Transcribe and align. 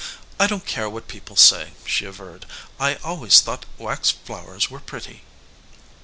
"I 0.39 0.47
don 0.47 0.61
t 0.61 0.65
care 0.67 0.89
what 0.89 1.07
people 1.07 1.35
say," 1.35 1.73
she 1.85 2.05
averred, 2.05 2.47
"I 2.79 2.95
always 3.03 3.39
thought 3.39 3.67
wax 3.77 4.09
flowers 4.09 4.67
were 4.67 4.79
pretty." 4.79 5.21